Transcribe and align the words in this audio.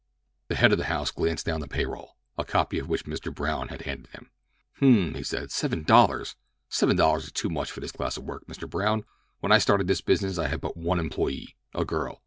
The 0.47 0.55
head 0.55 0.71
of 0.71 0.79
the 0.79 0.85
house 0.85 1.11
glanced 1.11 1.45
down 1.45 1.59
the 1.61 1.67
pay 1.67 1.85
roll, 1.85 2.17
a 2.35 2.43
copy 2.43 2.79
of 2.79 2.89
which 2.89 3.05
Mr. 3.05 3.31
Brown 3.31 3.67
had 3.67 3.83
handed 3.83 4.07
him. 4.07 4.31
"H 4.77 4.81
m!" 4.81 5.13
he 5.13 5.21
said. 5.21 5.51
"Seven 5.51 5.83
dollars! 5.83 6.35
Seven 6.69 6.95
dollars 6.97 7.25
is 7.25 7.31
too 7.31 7.49
much 7.51 7.69
for 7.69 7.81
this 7.81 7.91
class 7.91 8.17
of 8.17 8.23
work, 8.23 8.47
Mr. 8.47 8.67
Brown. 8.67 9.03
When 9.41 9.51
I 9.51 9.59
started 9.59 9.85
this 9.85 10.01
business 10.01 10.39
I 10.39 10.47
had 10.47 10.59
but 10.59 10.75
one 10.75 10.97
employee—a 10.99 11.85
girl. 11.85 12.19